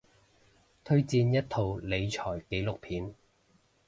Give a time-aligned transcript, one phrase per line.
[0.83, 3.13] 推薦一套理財紀錄片